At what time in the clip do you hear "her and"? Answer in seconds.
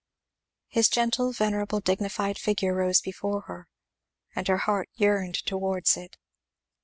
3.41-4.47